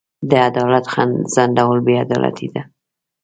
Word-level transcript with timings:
د 0.29 0.31
عدالت 0.47 0.85
ځنډول 1.33 1.79
بې 1.85 1.93
عدالتي 2.03 2.47
ده. 2.53 2.61